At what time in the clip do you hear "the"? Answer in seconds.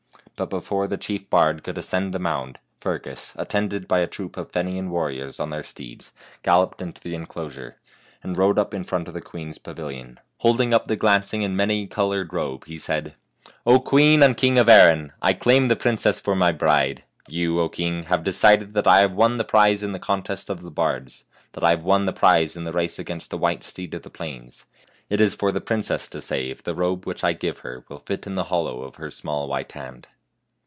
0.87-0.97, 2.15-2.19, 6.99-7.13, 9.13-9.21, 10.87-10.95, 15.67-15.75, 19.37-19.43, 19.91-19.99, 20.63-20.71, 22.07-22.13, 22.63-22.73, 23.29-23.37, 24.01-24.09, 25.51-25.61, 26.63-26.73, 28.33-28.45